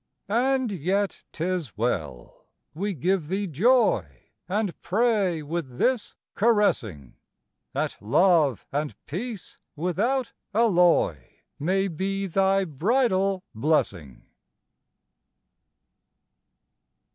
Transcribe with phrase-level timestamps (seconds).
[0.27, 7.17] And yet 'tis well; we give thee joy, And pray with this caressing;
[7.73, 11.21] That love and peace without alloy
[11.59, 14.23] May be thy bridal blessing.